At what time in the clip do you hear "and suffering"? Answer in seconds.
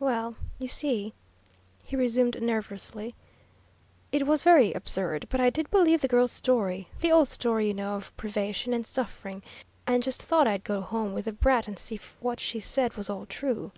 8.72-9.42